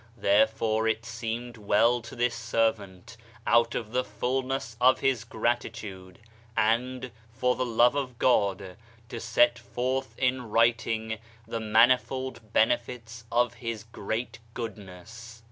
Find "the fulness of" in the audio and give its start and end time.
3.91-5.01